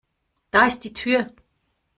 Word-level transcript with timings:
Da 0.51 0.65
ist 0.65 0.83
die 0.83 0.93
Tür! 0.93 1.29